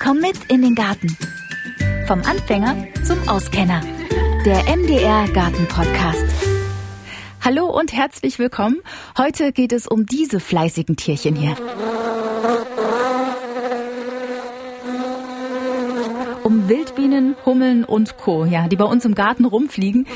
Komm 0.00 0.20
mit 0.20 0.36
in 0.48 0.62
den 0.62 0.74
Garten. 0.74 1.16
Vom 2.06 2.22
Anfänger 2.22 2.76
zum 3.04 3.28
Auskenner. 3.28 3.82
Der 4.44 4.76
MDR 4.76 5.28
Garten 5.32 5.66
Podcast. 5.66 6.24
Hallo 7.40 7.66
und 7.66 7.92
herzlich 7.92 8.38
willkommen. 8.38 8.76
Heute 9.16 9.52
geht 9.52 9.72
es 9.72 9.88
um 9.88 10.06
diese 10.06 10.38
fleißigen 10.38 10.96
Tierchen 10.96 11.34
hier. 11.34 11.56
Um 16.44 16.68
Wildbienen, 16.68 17.34
Hummeln 17.44 17.84
und 17.84 18.16
Co., 18.16 18.44
ja, 18.44 18.68
die 18.68 18.76
bei 18.76 18.84
uns 18.84 19.04
im 19.04 19.14
Garten 19.14 19.44
rumfliegen. 19.44 20.06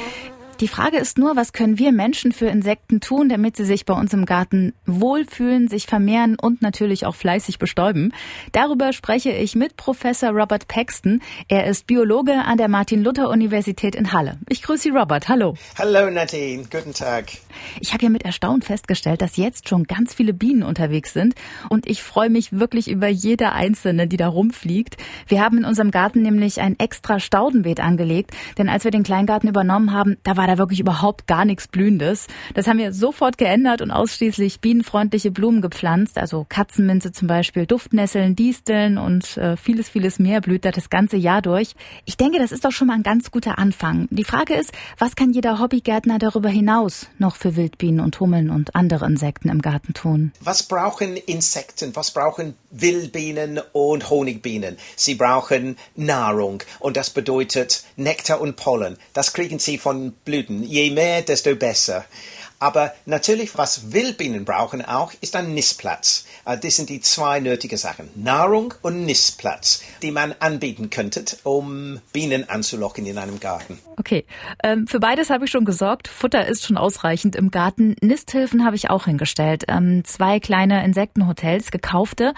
Die 0.63 0.69
Frage 0.69 0.99
ist 0.99 1.19
nur, 1.19 1.35
was 1.35 1.53
können 1.53 1.77
wir 1.81 1.91
Menschen 1.91 2.31
für 2.31 2.47
Insekten 2.47 3.01
tun, 3.01 3.29
damit 3.29 3.57
sie 3.57 3.65
sich 3.65 3.85
bei 3.85 3.95
uns 3.95 4.13
im 4.13 4.27
Garten 4.27 4.75
wohlfühlen, 4.87 5.67
sich 5.67 5.87
vermehren 5.87 6.37
und 6.41 6.63
natürlich 6.63 7.05
auch 7.05 7.17
fleißig 7.17 7.59
bestäuben? 7.59 8.13
Darüber 8.53 8.93
spreche 8.93 9.33
ich 9.33 9.57
mit 9.57 9.77
Professor 9.77 10.31
Robert 10.31 10.69
Paxton. 10.69 11.21
Er 11.49 11.67
ist 11.67 11.89
Biologe 11.89 12.35
an 12.35 12.59
der 12.59 12.69
Martin-Luther-Universität 12.69 13.97
in 13.97 14.13
Halle. 14.13 14.39
Ich 14.49 14.63
grüße 14.63 14.85
Sie, 14.85 14.91
Robert. 14.91 15.29
Hallo. 15.29 15.57
Hallo, 15.77 16.09
Nadine. 16.09 16.63
Guten 16.71 16.95
Tag. 16.95 17.33
Ich 17.81 17.93
habe 17.93 18.05
ja 18.05 18.09
mit 18.09 18.25
Erstaunen 18.25 18.63
festgestellt, 18.63 19.21
dass 19.21 19.37
jetzt 19.37 19.69
schon 19.69 19.83
ganz 19.83 20.15
viele 20.15 20.33
Bienen 20.33 20.63
unterwegs 20.63 21.13
sind 21.13 21.35
und 21.71 21.89
ich 21.89 22.05
freue 22.05 22.31
mich 22.31 22.53
wirklich 22.53 22.89
über 22.89 23.09
jede 23.09 23.51
einzelne, 23.51 24.07
die 24.07 24.17
da 24.17 24.29
rumfliegt. 24.29 24.97
Wir 25.27 25.43
haben 25.43 25.59
in 25.59 25.65
unserem 25.65 25.91
Garten 25.91 26.23
nämlich 26.23 26.61
ein 26.61 26.79
extra 26.79 27.19
Staudenbeet 27.19 27.81
angelegt, 27.81 28.31
denn 28.59 28.69
als 28.69 28.85
wir 28.85 28.93
den 28.93 29.03
Kleingarten 29.03 29.49
übernommen 29.49 29.93
haben, 29.93 30.19
da 30.23 30.37
war 30.37 30.52
da 30.53 30.59
wirklich 30.59 30.81
überhaupt 30.81 31.27
gar 31.27 31.45
nichts 31.45 31.67
Blühendes. 31.67 32.27
Das 32.55 32.67
haben 32.67 32.79
wir 32.79 32.93
sofort 32.93 33.39
geändert 33.39 33.81
und 33.81 33.91
ausschließlich 33.91 34.61
bienenfreundliche 34.61 35.31
Blumen 35.31 35.63
gepflanzt, 35.63 36.19
also 36.19 36.47
Katzenminze 36.49 37.13
zum 37.13 37.29
Beispiel, 37.29 37.67
Duftnesseln, 37.67 38.37
Disteln 38.37 38.99
und 38.99 39.37
äh, 39.37 39.57
vieles, 39.57 39.89
vieles 39.89 40.19
mehr 40.19 40.41
blüht 40.41 40.65
da 40.65 40.71
das 40.71 40.91
ganze 40.91 41.17
Jahr 41.17 41.43
durch. 41.43 41.75
Ich 42.05 42.17
denke, 42.17 42.39
das 42.39 42.53
ist 42.53 42.65
doch 42.65 42.73
schon 42.73 42.89
mal 42.89 42.95
ein 42.95 43.03
ganz 43.03 43.31
guter 43.31 43.59
Anfang. 43.59 44.09
Die 44.11 44.25
Frage 44.25 44.55
ist, 44.55 44.73
was 44.99 45.17
kann 45.17 45.33
jeder 45.33 45.59
Hobbygärtner 45.59 46.19
darüber 46.19 46.49
hinaus 46.49 47.07
noch 47.19 47.37
für 47.37 47.57
Wildbienen 47.57 48.01
und 48.01 48.21
Hummeln 48.21 48.51
und 48.51 48.75
andere 48.75 49.07
Insekten 49.07 49.49
im 49.49 49.63
Garten 49.63 49.95
tun? 49.95 50.33
Was 50.41 50.63
brauchen 50.63 51.17
Insekten? 51.17 51.97
Was 51.97 52.11
brauchen 52.11 52.55
Wildbienen 52.71 53.61
und 53.73 54.11
Honigbienen? 54.11 54.77
Sie 54.97 55.15
brauchen 55.15 55.77
Nahrung 55.97 56.63
und 56.79 56.97
das 56.97 57.11
bedeutet 57.11 57.85
Nektar 57.97 58.41
und 58.41 58.57
Pollen. 58.57 58.97
Das 59.15 59.33
kriegen 59.33 59.59
sie 59.59 59.79
von 59.79 60.13
Blüten. 60.25 60.32
Blüten. 60.33 60.63
Je 60.63 60.91
mehr, 60.91 61.23
desto 61.23 61.55
besser. 61.55 62.07
Aber 62.63 62.95
natürlich, 63.07 63.59
was 63.59 63.91
Wildbienen 63.91 64.45
brauchen 64.45 64.85
auch, 64.85 65.13
ist 65.21 65.35
ein 65.35 65.53
Nistplatz. 65.53 66.27
Äh, 66.45 66.57
das 66.59 66.77
sind 66.77 66.91
die 66.91 67.01
zwei 67.01 67.41
nötigen 67.41 67.77
Sachen. 67.77 68.09
Nahrung 68.15 68.73
und 68.83 69.05
Nistplatz, 69.05 69.83
die 70.01 70.13
man 70.13 70.33
anbieten 70.39 70.89
könnte, 70.89 71.25
um 71.43 71.99
Bienen 72.13 72.49
anzulocken 72.49 73.05
in 73.05 73.19
einem 73.19 73.41
Garten. 73.41 73.81
Okay, 73.97 74.27
ähm, 74.63 74.87
für 74.87 75.01
beides 75.01 75.29
habe 75.29 75.47
ich 75.47 75.51
schon 75.51 75.65
gesorgt. 75.65 76.07
Futter 76.07 76.47
ist 76.47 76.65
schon 76.65 76.77
ausreichend 76.77 77.35
im 77.35 77.51
Garten. 77.51 77.97
Nisthilfen 78.01 78.65
habe 78.65 78.77
ich 78.77 78.91
auch 78.91 79.07
hingestellt. 79.07 79.65
Ähm, 79.67 80.05
zwei 80.05 80.39
kleine 80.39 80.85
Insektenhotels, 80.85 81.73
gekaufte. 81.73 82.33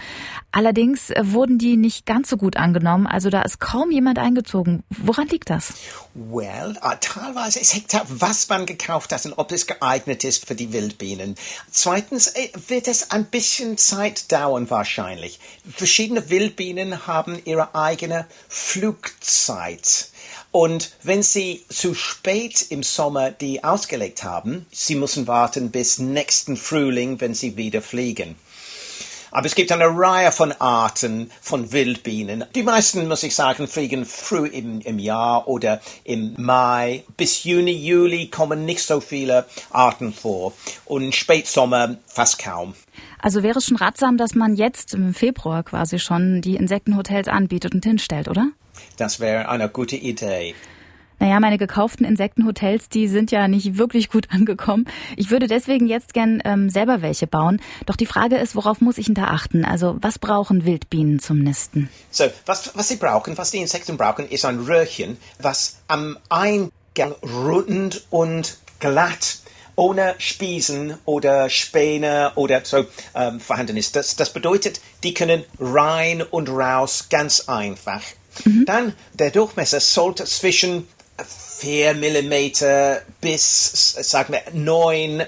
Allerdings 0.51 1.11
äh, 1.11 1.21
wurden 1.23 1.59
die 1.59 1.77
nicht 1.77 2.07
ganz 2.07 2.31
so 2.31 2.37
gut 2.37 2.57
angenommen. 2.57 3.05
Also 3.05 3.29
da 3.29 3.43
ist 3.43 3.59
kaum 3.59 3.91
jemand 3.91 4.17
eingezogen. 4.17 4.83
Woran 4.89 5.27
liegt 5.27 5.51
das? 5.51 5.75
Well, 6.15 6.75
uh, 6.83 6.95
teilweise 6.99 7.59
es 7.59 7.75
hängt 7.75 7.93
ab, 7.93 8.07
was 8.09 8.49
man 8.49 8.65
gekauft 8.65 9.11
hat 9.11 9.23
und 9.27 9.33
ob 9.33 9.51
es 9.51 9.67
geeignet 9.67 10.14
ist 10.23 10.47
für 10.47 10.55
die 10.55 10.71
Wildbienen. 10.71 11.35
Zweitens 11.71 12.27
äh, 12.27 12.49
wird 12.67 12.87
es 12.87 13.11
ein 13.11 13.25
bisschen 13.25 13.77
Zeit 13.77 14.31
dauern 14.31 14.69
wahrscheinlich. 14.69 15.39
Verschiedene 15.75 16.29
Wildbienen 16.29 17.07
haben 17.07 17.41
ihre 17.45 17.75
eigene 17.75 18.27
Flugzeit. 18.47 20.09
Und 20.51 20.95
wenn 21.03 21.21
Sie 21.21 21.65
zu 21.67 21.93
spät 21.93 22.67
im 22.69 22.81
Sommer 22.81 23.31
die 23.31 23.63
ausgelegt 23.63 24.23
haben, 24.23 24.65
Sie 24.71 24.95
müssen 24.95 25.27
warten 25.27 25.69
bis 25.69 25.99
nächsten 25.99 26.55
Frühling, 26.55 27.19
wenn 27.19 27.33
Sie 27.33 27.57
wieder 27.57 27.81
fliegen. 27.81 28.35
Aber 29.35 29.47
es 29.47 29.55
gibt 29.55 29.69
eine 29.73 29.87
Reihe 29.87 30.31
von 30.31 30.53
Arten 30.53 31.29
von 31.41 31.73
Wildbienen. 31.73 32.45
Die 32.55 32.63
meisten, 32.63 33.05
muss 33.09 33.21
ich 33.23 33.35
sagen, 33.35 33.67
fliegen 33.67 34.05
früh 34.05 34.47
im, 34.47 34.79
im 34.79 34.97
Jahr 34.97 35.49
oder 35.49 35.81
im 36.05 36.35
Mai. 36.37 37.03
Bis 37.17 37.43
Juni, 37.43 37.73
Juli 37.73 38.29
kommen 38.29 38.63
nicht 38.63 38.79
so 38.79 39.01
viele 39.01 39.45
Arten 39.71 40.13
vor. 40.13 40.53
Und 40.85 41.13
Spätsommer 41.13 41.97
fast 42.07 42.41
kaum. 42.41 42.75
Also 43.19 43.43
wäre 43.43 43.59
es 43.59 43.65
schon 43.65 43.75
ratsam, 43.75 44.15
dass 44.15 44.35
man 44.35 44.55
jetzt 44.55 44.93
im 44.93 45.13
Februar 45.13 45.63
quasi 45.63 45.99
schon 45.99 46.39
die 46.41 46.55
Insektenhotels 46.55 47.27
anbietet 47.27 47.75
und 47.75 47.83
hinstellt, 47.83 48.29
oder? 48.29 48.51
Das 48.95 49.19
wäre 49.19 49.49
eine 49.49 49.67
gute 49.67 49.97
Idee. 49.97 50.55
Naja, 51.19 51.39
meine 51.39 51.57
gekauften 51.57 52.05
Insektenhotels, 52.05 52.89
die 52.89 53.07
sind 53.07 53.31
ja 53.31 53.47
nicht 53.47 53.77
wirklich 53.77 54.09
gut 54.09 54.27
angekommen. 54.31 54.85
Ich 55.15 55.31
würde 55.31 55.47
deswegen 55.47 55.87
jetzt 55.87 56.13
gern 56.13 56.41
ähm, 56.45 56.69
selber 56.69 57.01
welche 57.01 57.27
bauen. 57.27 57.61
Doch 57.85 57.95
die 57.95 58.05
Frage 58.05 58.37
ist, 58.37 58.55
worauf 58.55 58.81
muss 58.81 58.97
ich 58.97 59.05
denn 59.05 59.15
da 59.15 59.25
achten? 59.25 59.65
Also 59.65 59.97
was 60.01 60.19
brauchen 60.19 60.65
Wildbienen 60.65 61.19
zum 61.19 61.39
Nisten? 61.39 61.89
So, 62.11 62.25
was, 62.45 62.75
was 62.75 62.87
sie 62.87 62.97
brauchen, 62.97 63.37
was 63.37 63.51
die 63.51 63.59
Insekten 63.59 63.97
brauchen, 63.97 64.27
ist 64.29 64.45
ein 64.45 64.59
Röhrchen, 64.59 65.17
was 65.39 65.77
am 65.87 66.17
Eingang 66.29 67.15
rund 67.23 68.05
und 68.09 68.57
glatt 68.79 69.39
ohne 69.75 70.15
Spiesen 70.17 70.97
oder 71.05 71.49
Späne 71.49 72.31
oder 72.35 72.63
so 72.63 72.85
ähm, 73.13 73.39
vorhanden 73.39 73.77
ist. 73.77 73.95
Das, 73.95 74.15
das 74.15 74.31
bedeutet, 74.31 74.79
die 75.03 75.13
können 75.13 75.43
rein 75.59 76.21
und 76.21 76.49
raus 76.49 77.07
ganz 77.09 77.47
einfach. 77.47 78.01
Mhm. 78.43 78.65
Dann 78.65 78.93
der 79.13 79.31
Durchmesser 79.31 79.79
sollte 79.79 80.25
zwischen 80.25 80.87
4 81.57 81.93
mm 81.93 83.01
bis, 83.21 83.93
sagen 84.01 84.33
wir, 84.33 84.43
9 84.53 85.25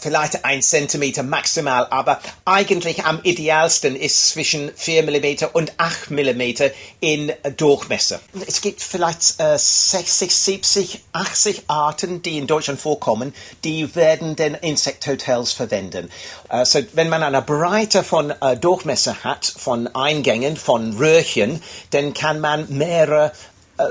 vielleicht 0.00 0.44
ein 0.44 0.62
Zentimeter 0.62 1.22
maximal, 1.22 1.86
aber 1.90 2.20
eigentlich 2.44 3.04
am 3.04 3.20
idealsten 3.22 3.96
ist 3.96 4.30
zwischen 4.30 4.72
4 4.74 5.02
mm 5.02 5.46
und 5.52 5.72
8 5.76 6.10
mm 6.10 6.70
in 7.00 7.32
Durchmesser. 7.56 8.20
Es 8.46 8.62
gibt 8.62 8.80
vielleicht 8.82 9.38
äh, 9.38 9.58
60, 9.58 10.34
70, 10.34 11.00
80 11.12 11.64
Arten, 11.68 12.22
die 12.22 12.38
in 12.38 12.46
Deutschland 12.46 12.80
vorkommen, 12.80 13.34
die 13.64 13.94
werden 13.94 14.36
den 14.36 14.54
Insekthotels 14.54 15.52
verwenden. 15.52 16.10
Also 16.48 16.80
wenn 16.94 17.10
man 17.10 17.22
eine 17.22 17.42
Breite 17.42 18.02
von 18.02 18.30
äh, 18.30 18.56
Durchmesser 18.56 19.22
hat, 19.22 19.44
von 19.44 19.86
Eingängen, 19.88 20.56
von 20.56 20.96
Röhrchen, 20.96 21.62
dann 21.90 22.14
kann 22.14 22.40
man 22.40 22.66
mehrere 22.70 23.32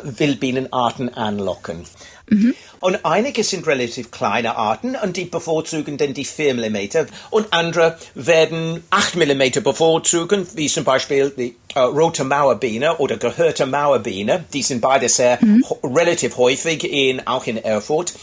Wildbienenarten 0.03 1.13
anlocken. 1.13 1.85
Mhm. 2.29 2.55
Und 2.79 3.05
einige 3.05 3.43
sind 3.43 3.65
relativ 3.67 4.11
kleine 4.11 4.55
Arten 4.55 4.95
und 4.95 5.17
die 5.17 5.25
bevorzugen 5.25 5.97
dann 5.97 6.13
die 6.13 6.25
4 6.25 6.53
mm 6.55 7.07
und 7.31 7.51
andere 7.51 7.97
werden 8.15 8.83
8 8.89 9.15
mm 9.15 9.63
bevorzugen, 9.63 10.45
wie 10.53 10.67
zum 10.67 10.83
Beispiel 10.83 11.31
die 11.35 11.55
äh, 11.75 11.79
rote 11.79 12.23
Mauerbiene 12.23 12.97
oder 12.97 13.17
gehörte 13.17 13.65
Mauerbiene. 13.65 14.45
Die 14.53 14.63
sind 14.63 14.81
beide 14.81 15.09
sehr 15.09 15.39
mhm. 15.41 15.63
relativ 15.83 16.37
häufig 16.37 16.83
in, 16.83 17.25
auch 17.27 17.45
in 17.45 17.57
Erfurt. 17.57 18.13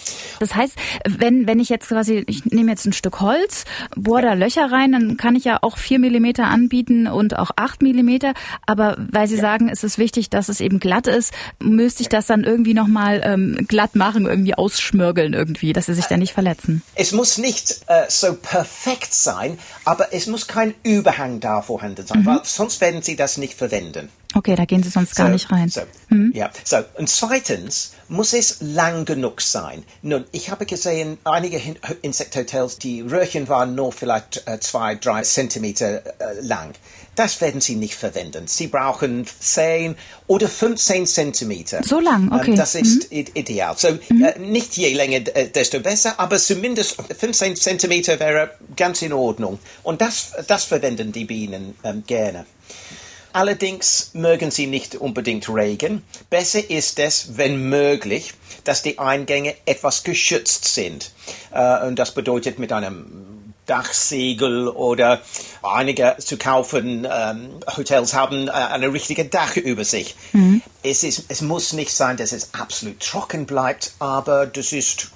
Das 0.41 0.55
heißt, 0.55 0.75
wenn, 1.09 1.47
wenn 1.47 1.60
ich 1.60 1.69
jetzt 1.69 1.88
quasi, 1.88 2.25
ich 2.27 2.44
nehme 2.47 2.71
jetzt 2.71 2.87
ein 2.87 2.93
Stück 2.93 3.21
Holz, 3.21 3.65
bohre 3.97 4.22
da 4.22 4.32
Löcher 4.34 4.71
rein, 4.71 4.93
dann 4.93 5.16
kann 5.16 5.37
ich 5.37 5.44
ja 5.44 5.59
auch 5.62 5.78
4 5.78 5.99
mm 5.99 6.41
anbieten 6.41 7.06
und 7.06 7.38
auch 7.38 7.50
8 7.56 7.82
mm. 7.82 8.32
Aber 8.66 8.97
weil 8.99 9.28
Sie 9.28 9.37
ja. 9.37 9.43
sagen, 9.43 9.69
es 9.69 9.84
ist 9.84 9.99
wichtig, 9.99 10.31
dass 10.31 10.49
es 10.49 10.61
eben 10.61 10.81
glatt 10.81 11.06
ist, 11.06 11.32
müsste 11.61 12.03
ich 12.03 12.09
das 12.09 12.26
dann 12.26 12.44
irgendwie 12.44 12.75
nochmal 12.75 13.22
ähm, 13.25 13.66
glatt 13.69 13.94
machen, 13.94 14.26
irgendwie 14.26 14.55
ausschmürgeln 14.55 15.34
irgendwie, 15.34 15.72
dass 15.72 15.87
sie 15.87 15.94
sich 15.94 16.06
da 16.06 16.16
nicht 16.16 16.32
verletzen. 16.32 16.82
Es 16.94 17.12
muss 17.12 17.38
nicht 17.38 17.82
äh, 17.87 18.05
so 18.09 18.34
perfekt 18.34 19.12
sein, 19.15 19.59
aber 19.84 20.12
es 20.12 20.26
muss 20.26 20.47
kein 20.47 20.75
Überhang 20.82 21.41
da 21.41 21.62
vorhanden 21.62 22.06
sein, 22.06 22.21
mhm. 22.21 22.26
weil 22.26 22.41
sonst 22.44 22.81
werden 22.81 23.03
sie 23.03 23.16
das 23.16 23.33
nicht 23.38 23.54
verwenden. 23.54 24.08
Okay, 24.36 24.56
da 24.56 24.64
gehen 24.64 24.82
Sie 24.82 24.90
sonst 24.90 25.14
gar 25.14 25.28
nicht 25.28 25.50
rein. 25.52 25.69
So, 25.69 25.82
mhm. 26.08 26.32
Ja, 26.34 26.50
so. 26.64 26.78
Und 26.94 27.08
zweitens 27.08 27.92
muss 28.08 28.32
es 28.32 28.58
lang 28.60 29.04
genug 29.04 29.40
sein. 29.40 29.84
Nun, 30.02 30.25
ich 30.32 30.50
habe 30.50 30.66
gesehen, 30.66 31.19
einige 31.22 31.60
Insekthotels, 32.02 32.78
die 32.78 33.02
Röhrchen 33.02 33.48
waren 33.48 33.76
nur 33.76 33.92
vielleicht 33.92 34.42
äh, 34.46 34.58
zwei, 34.58 34.96
drei 34.96 35.22
Zentimeter 35.22 36.04
äh, 36.04 36.40
lang. 36.40 36.72
Das 37.14 37.40
werden 37.40 37.60
Sie 37.60 37.76
nicht 37.76 37.94
verwenden. 37.94 38.48
Sie 38.48 38.66
brauchen 38.66 39.25
10 39.38 39.94
oder 40.26 40.48
15 40.48 41.06
Zentimeter. 41.06 41.82
So 41.84 42.00
lang, 42.00 42.25
ähm, 42.25 42.32
okay. 42.32 42.56
Das 42.56 42.75
ist 42.75 43.12
mhm. 43.12 43.25
ideal. 43.34 43.76
So, 43.78 43.90
mhm. 44.08 44.25
äh, 44.25 44.38
nicht 44.40 44.76
je 44.76 44.92
länger, 44.94 45.28
äh, 45.37 45.48
desto 45.48 45.78
besser, 45.78 46.19
aber 46.19 46.38
zumindest 46.38 46.96
15 47.16 47.54
Zentimeter 47.54 48.19
wäre 48.19 48.50
ganz 48.75 49.02
in 49.02 49.12
Ordnung. 49.12 49.60
Und 49.84 50.00
das, 50.00 50.32
das 50.48 50.64
verwenden 50.64 51.12
die 51.12 51.25
Bienen 51.25 51.76
ähm, 51.84 52.02
gerne. 52.04 52.46
Allerdings 53.34 54.10
mögen 54.12 54.52
sie 54.52 54.69
nicht 54.69 54.94
unbedingt 54.94 55.48
Regen. 55.48 56.04
Besser 56.31 56.70
ist 56.70 57.00
es, 57.00 57.36
wenn 57.36 57.69
möglich, 57.69 58.32
dass 58.62 58.82
die 58.82 59.00
Eingänge 59.00 59.56
etwas 59.66 60.04
geschützt 60.04 60.72
sind. 60.72 61.10
Äh, 61.52 61.84
und 61.84 61.98
das 61.98 62.14
bedeutet 62.14 62.60
mit 62.60 62.72
einem 62.72 63.34
Dachsegel 63.66 64.69
oder 64.69 65.20
einige 65.64 66.14
zu 66.20 66.36
kaufen 66.36 67.08
ähm, 67.10 67.58
Hotels 67.76 68.14
haben 68.14 68.46
äh, 68.46 68.52
eine 68.52 68.92
richtige 68.92 69.25
Dach 69.25 69.56
über 69.56 69.84
sich. 69.84 70.14
Mhm. 70.32 70.62
Es, 70.84 71.02
ist, 71.02 71.25
es 71.26 71.40
muss 71.40 71.72
nicht 71.72 71.90
sein, 71.90 72.16
dass 72.16 72.30
es 72.30 72.54
absolut 72.54 73.00
trocken 73.00 73.46
bleibt, 73.46 73.94
aber 73.98 74.46
das 74.46 74.72
ist 74.72 75.10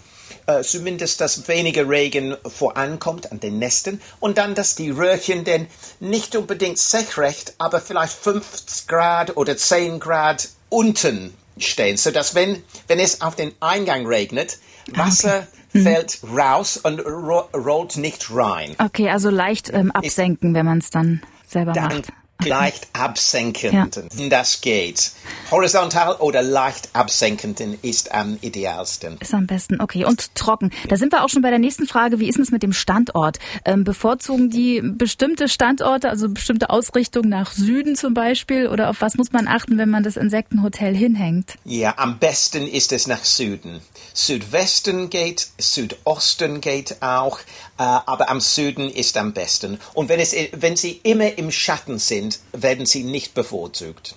äh, 0.48 0.62
zumindest, 0.62 1.20
dass 1.20 1.46
weniger 1.46 1.88
Regen 1.88 2.34
vorankommt 2.46 3.30
an 3.30 3.38
den 3.38 3.58
Nesten 3.58 4.00
und 4.18 4.38
dann, 4.38 4.54
dass 4.54 4.74
die 4.74 4.90
Röhrchen 4.90 5.44
denn 5.44 5.66
nicht 6.00 6.34
unbedingt 6.34 6.78
senkrecht, 6.78 7.54
aber 7.58 7.80
vielleicht 7.80 8.14
5 8.14 8.86
Grad 8.86 9.36
oder 9.36 9.56
10 9.56 10.00
Grad 10.00 10.48
unten 10.70 11.34
stehen, 11.58 11.98
sodass 11.98 12.34
wenn, 12.34 12.62
wenn 12.86 12.98
es 12.98 13.20
auf 13.20 13.36
den 13.36 13.52
Eingang 13.60 14.06
regnet, 14.06 14.58
Wasser 14.90 15.46
okay. 15.48 15.78
Mhm. 15.78 15.82
fällt 15.82 16.20
raus 16.34 16.78
und 16.78 17.00
ro 17.00 17.46
rollt 17.54 17.98
nicht 17.98 18.28
rein. 18.32 18.74
Okay, 18.78 19.10
also 19.10 19.28
leicht 19.28 19.70
ähm, 19.70 19.90
absenken, 19.90 20.54
wenn 20.54 20.64
man 20.64 20.78
es 20.78 20.88
dann 20.88 21.20
selber 21.46 21.72
dann 21.72 21.84
macht 21.84 22.12
leicht 22.44 22.88
absenkend, 22.92 23.96
ja. 23.96 24.28
das 24.28 24.60
geht. 24.60 25.10
Horizontal 25.50 26.16
oder 26.16 26.42
leicht 26.42 26.90
absenkend 26.92 27.60
ist 27.82 28.12
am 28.12 28.38
idealsten. 28.40 29.16
Ist 29.20 29.34
am 29.34 29.46
besten, 29.46 29.80
okay. 29.80 30.04
Und 30.04 30.34
trocken. 30.34 30.70
Da 30.88 30.96
sind 30.96 31.12
wir 31.12 31.24
auch 31.24 31.28
schon 31.28 31.42
bei 31.42 31.50
der 31.50 31.58
nächsten 31.58 31.86
Frage. 31.86 32.20
Wie 32.20 32.28
ist 32.28 32.38
es 32.38 32.50
mit 32.50 32.62
dem 32.62 32.72
Standort? 32.72 33.38
Ähm, 33.64 33.84
bevorzugen 33.84 34.50
die 34.50 34.80
bestimmte 34.82 35.48
Standorte, 35.48 36.10
also 36.10 36.28
bestimmte 36.28 36.70
Ausrichtungen 36.70 37.28
nach 37.28 37.52
Süden 37.52 37.96
zum 37.96 38.14
Beispiel? 38.14 38.68
Oder 38.68 38.90
auf 38.90 39.00
was 39.00 39.16
muss 39.16 39.32
man 39.32 39.48
achten, 39.48 39.78
wenn 39.78 39.90
man 39.90 40.02
das 40.02 40.16
Insektenhotel 40.16 40.94
hinhängt? 40.94 41.54
Ja, 41.64 41.94
am 41.96 42.18
besten 42.18 42.66
ist 42.68 42.92
es 42.92 43.06
nach 43.06 43.24
Süden. 43.24 43.80
Südwesten 44.14 45.10
geht, 45.10 45.48
Südosten 45.58 46.60
geht 46.60 47.00
auch, 47.00 47.38
äh, 47.78 47.82
aber 47.82 48.28
am 48.28 48.40
Süden 48.40 48.90
ist 48.90 49.16
am 49.16 49.32
besten. 49.32 49.78
Und 49.94 50.08
wenn, 50.08 50.20
es, 50.20 50.34
wenn 50.52 50.76
Sie 50.76 51.00
immer 51.02 51.38
im 51.38 51.50
Schatten 51.50 51.98
sind, 51.98 52.27
sind, 52.30 52.40
werden 52.52 52.86
sie 52.86 53.04
nicht 53.04 53.34
bevorzugt. 53.34 54.14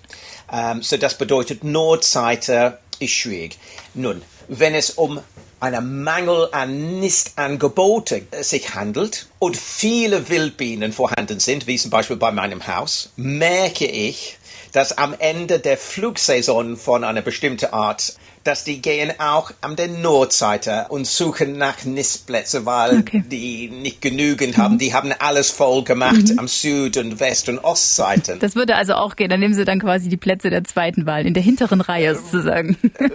Ähm, 0.51 0.81
so 0.81 0.97
das 0.97 1.17
bedeutet, 1.17 1.63
Nordseite 1.63 2.79
ist 2.99 3.13
schwierig. 3.13 3.57
Nun, 3.93 4.21
wenn 4.47 4.75
es 4.75 4.91
um 4.91 5.21
einen 5.59 6.03
Mangel 6.03 6.49
an 6.51 6.99
Nistangebote 6.99 8.23
sich 8.41 8.73
handelt 8.73 9.27
und 9.39 9.55
viele 9.55 10.27
Wildbienen 10.29 10.91
vorhanden 10.91 11.39
sind, 11.39 11.67
wie 11.67 11.77
zum 11.77 11.91
Beispiel 11.91 12.17
bei 12.17 12.31
meinem 12.31 12.65
Haus, 12.67 13.11
merke 13.15 13.85
ich, 13.85 14.37
dass 14.71 14.97
am 14.97 15.13
Ende 15.17 15.59
der 15.59 15.77
Flugsaison 15.77 16.77
von 16.77 17.03
einer 17.03 17.21
bestimmten 17.21 17.73
Art 17.73 18.15
dass 18.43 18.63
die 18.63 18.81
gehen 18.81 19.13
auch 19.19 19.51
an 19.61 19.75
der 19.75 19.87
Nordseite 19.87 20.85
und 20.89 21.05
suchen 21.05 21.57
nach 21.57 21.83
Nistplätze, 21.85 22.65
weil 22.65 22.99
okay. 22.99 23.23
die 23.25 23.69
nicht 23.69 24.01
genügend 24.01 24.57
haben. 24.57 24.75
Mhm. 24.75 24.79
Die 24.79 24.93
haben 24.93 25.13
alles 25.19 25.51
voll 25.51 25.83
gemacht 25.83 26.29
mhm. 26.29 26.39
am 26.39 26.47
Süd- 26.47 26.97
und 26.97 27.19
West- 27.19 27.49
und 27.49 27.59
Ostseite. 27.59 28.37
Das 28.37 28.55
würde 28.55 28.75
also 28.75 28.95
auch 28.95 29.15
gehen. 29.15 29.29
Dann 29.29 29.39
nehmen 29.39 29.53
sie 29.53 29.65
dann 29.65 29.79
quasi 29.79 30.09
die 30.09 30.17
Plätze 30.17 30.49
der 30.49 30.63
zweiten 30.63 31.05
Wahl, 31.05 31.25
in 31.25 31.33
der 31.33 31.43
hinteren 31.43 31.81
Reihe 31.81 32.15
sozusagen. 32.15 32.77
Äh, 32.97 33.09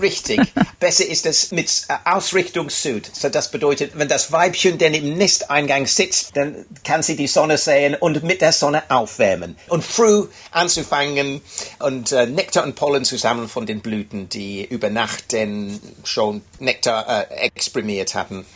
richtig. 0.00 0.40
Besser 0.80 1.06
ist 1.06 1.26
es 1.26 1.52
mit 1.52 1.86
äh, 1.88 1.94
Ausrichtung 2.04 2.70
Süd. 2.70 3.10
So 3.12 3.28
das 3.28 3.50
bedeutet, 3.50 3.92
wenn 3.94 4.08
das 4.08 4.32
Weibchen 4.32 4.78
denn 4.78 4.94
im 4.94 5.14
Nisteingang 5.16 5.86
sitzt, 5.86 6.36
dann 6.36 6.66
kann 6.84 7.02
sie 7.02 7.16
die 7.16 7.26
Sonne 7.26 7.58
sehen 7.58 7.94
und 7.94 8.22
mit 8.22 8.40
der 8.40 8.52
Sonne 8.52 8.82
aufwärmen. 8.88 9.56
Und 9.68 9.84
früh 9.84 10.26
anzufangen 10.50 11.40
und 11.78 12.12
äh, 12.12 12.26
Nektar 12.26 12.64
und 12.64 12.74
Pollen 12.74 13.04
zu 13.04 13.16
sammeln 13.16 13.48
von 13.48 13.66
den 13.66 13.80
Blüten, 13.80 14.28
die 14.28 14.71
über 14.72 14.90
Nacht 14.90 15.32
denn 15.32 15.78
schon 16.02 16.42
Nektar 16.58 17.30
äh, 17.30 17.34
exprimiert 17.46 18.14
hatten. 18.14 18.46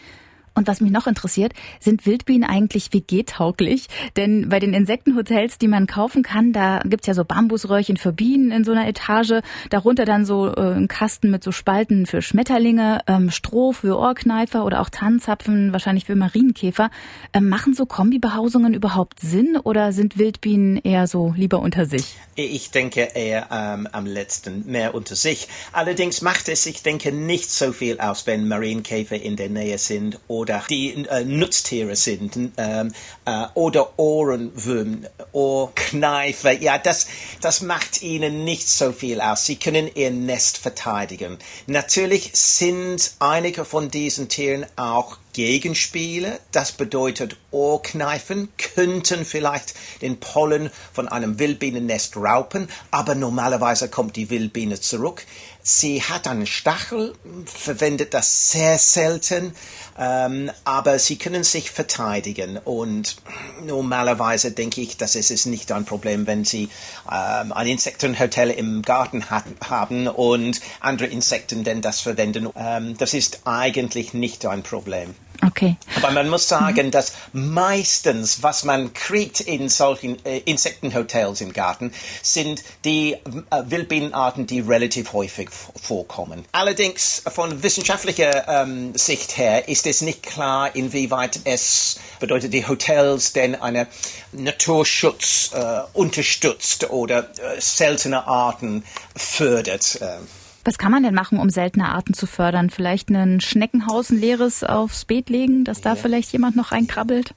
Und 0.56 0.66
was 0.66 0.80
mich 0.80 0.90
noch 0.90 1.06
interessiert, 1.06 1.52
sind 1.80 2.06
Wildbienen 2.06 2.48
eigentlich 2.48 2.94
WG-tauglich? 2.94 3.88
Denn 4.16 4.48
bei 4.48 4.58
den 4.58 4.72
Insektenhotels, 4.72 5.58
die 5.58 5.68
man 5.68 5.86
kaufen 5.86 6.22
kann, 6.22 6.54
da 6.54 6.80
gibt's 6.82 7.06
ja 7.06 7.12
so 7.12 7.26
Bambusröhrchen 7.26 7.98
für 7.98 8.12
Bienen 8.12 8.50
in 8.50 8.64
so 8.64 8.72
einer 8.72 8.88
Etage, 8.88 9.42
darunter 9.68 10.06
dann 10.06 10.24
so 10.24 10.48
äh, 10.48 10.72
ein 10.72 10.88
Kasten 10.88 11.30
mit 11.30 11.44
so 11.44 11.52
Spalten 11.52 12.06
für 12.06 12.22
Schmetterlinge, 12.22 13.02
ähm, 13.06 13.30
Stroh 13.30 13.72
für 13.72 13.98
Ohrkneifer 13.98 14.64
oder 14.64 14.80
auch 14.80 14.88
Tannenzapfen, 14.88 15.72
wahrscheinlich 15.72 16.06
für 16.06 16.16
Marienkäfer. 16.16 16.90
Ähm, 17.34 17.50
machen 17.50 17.74
so 17.74 17.84
Kombibehausungen 17.84 18.72
überhaupt 18.72 19.20
Sinn 19.20 19.58
oder 19.62 19.92
sind 19.92 20.16
Wildbienen 20.16 20.78
eher 20.78 21.06
so 21.06 21.34
lieber 21.36 21.60
unter 21.60 21.84
sich? 21.84 22.16
Ich 22.34 22.70
denke 22.70 23.10
eher 23.14 23.48
ähm, 23.50 23.88
am 23.92 24.06
letzten, 24.06 24.64
mehr 24.70 24.94
unter 24.94 25.16
sich. 25.16 25.48
Allerdings 25.72 26.22
macht 26.22 26.48
es, 26.48 26.64
ich 26.64 26.82
denke, 26.82 27.12
nicht 27.12 27.50
so 27.50 27.72
viel 27.72 28.00
aus, 28.00 28.26
wenn 28.26 28.48
Marienkäfer 28.48 29.16
in 29.16 29.36
der 29.36 29.50
Nähe 29.50 29.76
sind 29.76 30.18
oder 30.28 30.45
oder 30.46 30.62
die 30.70 31.06
äh, 31.06 31.24
Nutztiere 31.24 31.96
sind 31.96 32.52
ähm, 32.56 32.92
äh, 33.24 33.46
oder 33.54 33.98
Ohrenwürmer, 33.98 35.08
Ohrkneifer. 35.32 36.52
Ja, 36.52 36.78
das, 36.78 37.08
das 37.40 37.62
macht 37.62 38.02
ihnen 38.02 38.44
nicht 38.44 38.68
so 38.68 38.92
viel 38.92 39.20
aus. 39.20 39.44
Sie 39.44 39.56
können 39.56 39.90
ihr 39.92 40.12
Nest 40.12 40.58
verteidigen. 40.58 41.38
Natürlich 41.66 42.30
sind 42.34 43.14
einige 43.18 43.64
von 43.64 43.90
diesen 43.90 44.28
Tieren 44.28 44.66
auch 44.76 45.18
Gegenspiele. 45.32 46.38
Das 46.50 46.72
bedeutet, 46.72 47.36
Ohrkneifen 47.50 48.48
könnten 48.56 49.24
vielleicht 49.26 49.74
den 50.00 50.18
Pollen 50.18 50.70
von 50.94 51.08
einem 51.08 51.38
Wildbienennest 51.38 52.16
raupen, 52.16 52.68
aber 52.90 53.14
normalerweise 53.14 53.90
kommt 53.90 54.16
die 54.16 54.30
Wildbiene 54.30 54.80
zurück. 54.80 55.26
Sie 55.68 56.00
hat 56.00 56.28
einen 56.28 56.46
Stachel, 56.46 57.12
verwendet 57.44 58.14
das 58.14 58.52
sehr 58.52 58.78
selten, 58.78 59.52
ähm, 59.98 60.48
aber 60.62 61.00
sie 61.00 61.18
können 61.18 61.42
sich 61.42 61.72
verteidigen 61.72 62.56
und 62.56 63.16
normalerweise 63.64 64.52
denke 64.52 64.80
ich, 64.80 64.96
dass 64.96 65.16
es 65.16 65.32
ist 65.32 65.46
nicht 65.46 65.72
ein 65.72 65.84
Problem, 65.84 66.28
wenn 66.28 66.44
sie 66.44 66.68
ähm, 67.10 67.52
ein 67.52 67.66
Insektenhotel 67.66 68.50
im 68.50 68.82
Garten 68.82 69.28
hat, 69.28 69.42
haben 69.68 70.06
und 70.06 70.60
andere 70.78 71.08
Insekten 71.08 71.64
denn 71.64 71.82
das 71.82 71.98
verwenden. 71.98 72.48
Ähm, 72.54 72.96
das 72.96 73.12
ist 73.12 73.40
eigentlich 73.44 74.14
nicht 74.14 74.46
ein 74.46 74.62
Problem. 74.62 75.16
Okay. 75.44 75.76
Aber 75.96 76.10
man 76.12 76.28
muss 76.28 76.48
sagen, 76.48 76.86
mhm. 76.86 76.90
dass 76.90 77.12
meistens, 77.32 78.42
was 78.42 78.64
man 78.64 78.92
kriegt 78.92 79.40
in 79.40 79.68
solchen 79.68 80.24
äh, 80.24 80.38
Insektenhotels 80.38 81.40
im 81.40 81.52
Garten, 81.52 81.92
sind 82.22 82.62
die 82.84 83.12
äh, 83.14 83.18
Wildbienenarten, 83.66 84.46
die 84.46 84.60
relativ 84.60 85.12
häufig 85.12 85.50
vorkommen. 85.50 86.44
Allerdings 86.52 87.22
von 87.26 87.62
wissenschaftlicher 87.62 88.48
ähm, 88.48 88.94
Sicht 88.94 89.36
her 89.36 89.68
ist 89.68 89.86
es 89.86 90.00
nicht 90.00 90.22
klar, 90.22 90.74
inwieweit 90.74 91.40
es 91.44 91.98
bedeutet, 92.20 92.52
die 92.52 92.66
Hotels 92.66 93.32
denn 93.32 93.54
eine 93.54 93.86
Naturschutz 94.32 95.50
äh, 95.52 95.80
unterstützt 95.92 96.90
oder 96.90 97.30
äh, 97.38 97.60
seltene 97.60 98.26
Arten 98.26 98.84
fördert. 99.14 100.00
Äh. 100.00 100.18
Was 100.66 100.78
kann 100.78 100.90
man 100.90 101.04
denn 101.04 101.14
machen, 101.14 101.38
um 101.38 101.48
seltene 101.48 101.90
Arten 101.90 102.12
zu 102.12 102.26
fördern? 102.26 102.70
Vielleicht 102.70 103.08
ein 103.08 103.40
Schneckenhaus, 103.40 104.10
ein 104.10 104.18
leeres 104.18 104.64
aufs 104.64 105.04
Beet 105.04 105.30
legen, 105.30 105.62
dass 105.62 105.80
da 105.80 105.90
ja. 105.90 105.94
vielleicht 105.94 106.32
jemand 106.32 106.56
noch 106.56 106.72
reinkrabbelt? 106.72 107.34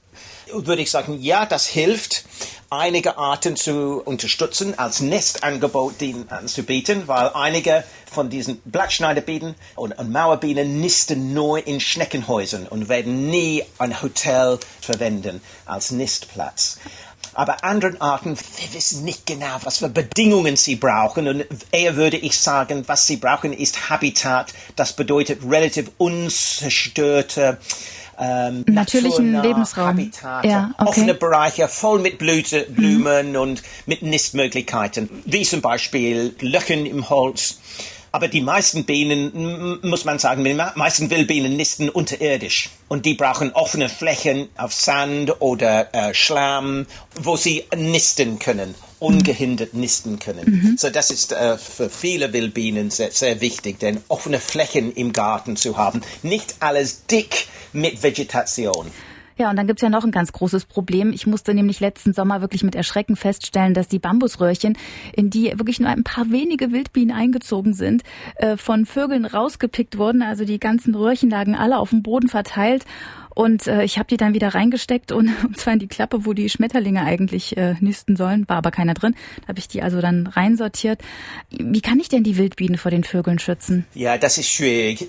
Würde 0.52 0.82
ich 0.82 0.90
sagen, 0.90 1.16
ja, 1.20 1.46
das 1.46 1.64
hilft, 1.64 2.24
einige 2.70 3.18
Arten 3.18 3.54
zu 3.54 4.02
unterstützen, 4.04 4.76
als 4.76 5.00
Nestangebot 5.00 5.94
anzubieten, 6.28 7.06
weil 7.06 7.30
einige 7.34 7.84
von 8.10 8.30
diesen 8.30 8.60
Blattschneiderbienen 8.64 9.54
und, 9.76 9.96
und 9.96 10.10
Mauerbienen 10.10 10.80
nisten 10.80 11.32
nur 11.32 11.64
in 11.64 11.78
Schneckenhäusern 11.78 12.66
und 12.66 12.88
werden 12.88 13.30
nie 13.30 13.62
ein 13.78 14.02
Hotel 14.02 14.58
verwenden 14.80 15.40
als 15.66 15.92
Nistplatz. 15.92 16.80
Aber 17.34 17.64
anderen 17.64 18.00
Arten, 18.00 18.36
wir 18.36 18.74
wissen 18.74 19.04
nicht 19.04 19.26
genau, 19.26 19.56
was 19.62 19.78
für 19.78 19.88
Bedingungen 19.88 20.56
sie 20.56 20.76
brauchen. 20.76 21.28
Und 21.28 21.44
eher 21.70 21.96
würde 21.96 22.16
ich 22.16 22.38
sagen, 22.38 22.84
was 22.86 23.06
sie 23.06 23.16
brauchen, 23.16 23.52
ist 23.52 23.90
Habitat. 23.90 24.52
Das 24.76 24.94
bedeutet 24.94 25.40
relativ 25.48 25.90
unzerstörte 25.98 27.58
ähm, 28.20 28.64
natürlichen 28.66 29.40
Lebensraum. 29.40 29.88
Habitate, 29.88 30.46
ja, 30.48 30.74
okay. 30.76 30.88
offene 30.88 31.14
Bereiche 31.14 31.68
voll 31.68 32.00
mit 32.00 32.18
Blüte, 32.18 32.66
Blumen 32.68 33.30
mhm. 33.30 33.36
und 33.36 33.62
mit 33.86 34.02
Nistmöglichkeiten, 34.02 35.08
wie 35.24 35.42
zum 35.42 35.62
Beispiel 35.62 36.34
Löchern 36.40 36.84
im 36.84 37.08
Holz 37.08 37.58
aber 38.12 38.28
die 38.28 38.40
meisten 38.40 38.84
Bienen, 38.84 39.78
muss 39.82 40.04
man 40.04 40.18
sagen, 40.18 40.44
die 40.44 40.54
meisten 40.54 41.10
Wildbienen 41.10 41.56
nisten 41.56 41.88
unterirdisch. 41.88 42.70
Und 42.88 43.06
die 43.06 43.14
brauchen 43.14 43.52
offene 43.52 43.88
Flächen 43.88 44.48
auf 44.56 44.72
Sand 44.72 45.40
oder 45.40 45.94
äh, 45.94 46.14
Schlamm, 46.14 46.86
wo 47.14 47.36
sie 47.36 47.64
nisten 47.76 48.38
können 48.38 48.74
ungehindert 49.00 49.74
nisten 49.74 50.18
können. 50.18 50.44
Mhm. 50.44 50.76
So 50.78 50.90
das 50.90 51.10
ist 51.10 51.32
äh, 51.32 51.56
für 51.58 51.90
viele 51.90 52.32
Wildbienen 52.32 52.90
sehr, 52.90 53.10
sehr 53.10 53.40
wichtig, 53.40 53.80
denn 53.80 54.02
offene 54.08 54.38
Flächen 54.38 54.92
im 54.92 55.12
Garten 55.12 55.56
zu 55.56 55.76
haben, 55.76 56.02
nicht 56.22 56.56
alles 56.60 57.06
dick 57.06 57.46
mit 57.72 58.02
Vegetation. 58.02 58.90
Ja, 59.40 59.48
und 59.48 59.56
dann 59.56 59.66
gibt's 59.66 59.80
ja 59.80 59.88
noch 59.88 60.04
ein 60.04 60.10
ganz 60.10 60.32
großes 60.32 60.66
Problem. 60.66 61.14
Ich 61.14 61.26
musste 61.26 61.54
nämlich 61.54 61.80
letzten 61.80 62.12
Sommer 62.12 62.42
wirklich 62.42 62.62
mit 62.62 62.74
Erschrecken 62.74 63.16
feststellen, 63.16 63.72
dass 63.72 63.88
die 63.88 63.98
Bambusröhrchen, 63.98 64.76
in 65.14 65.30
die 65.30 65.54
wirklich 65.56 65.80
nur 65.80 65.88
ein 65.88 66.04
paar 66.04 66.30
wenige 66.30 66.72
Wildbienen 66.72 67.16
eingezogen 67.16 67.72
sind, 67.72 68.02
äh, 68.36 68.58
von 68.58 68.84
Vögeln 68.84 69.24
rausgepickt 69.24 69.96
wurden. 69.96 70.20
Also 70.20 70.44
die 70.44 70.60
ganzen 70.60 70.94
Röhrchen 70.94 71.30
lagen 71.30 71.54
alle 71.54 71.78
auf 71.78 71.88
dem 71.88 72.02
Boden 72.02 72.28
verteilt. 72.28 72.84
Und 73.34 73.66
äh, 73.66 73.84
ich 73.84 73.98
habe 73.98 74.08
die 74.08 74.16
dann 74.16 74.34
wieder 74.34 74.54
reingesteckt 74.54 75.12
und, 75.12 75.30
und 75.44 75.58
zwar 75.58 75.74
in 75.74 75.78
die 75.78 75.88
Klappe, 75.88 76.24
wo 76.26 76.32
die 76.32 76.48
Schmetterlinge 76.48 77.04
eigentlich 77.04 77.56
äh, 77.56 77.74
nisten 77.80 78.16
sollen, 78.16 78.48
war 78.48 78.56
aber 78.56 78.70
keiner 78.70 78.94
drin. 78.94 79.14
Da 79.42 79.48
habe 79.48 79.58
ich 79.58 79.68
die 79.68 79.82
also 79.82 80.00
dann 80.00 80.26
reinsortiert. 80.26 81.00
Wie 81.50 81.80
kann 81.80 82.00
ich 82.00 82.08
denn 82.08 82.24
die 82.24 82.36
Wildbienen 82.36 82.78
vor 82.78 82.90
den 82.90 83.04
Vögeln 83.04 83.38
schützen? 83.38 83.86
Ja, 83.94 84.18
das 84.18 84.38
ist 84.38 84.48
schwierig. 84.48 85.08